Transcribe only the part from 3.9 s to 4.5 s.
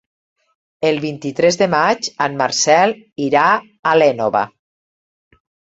a l'Énova.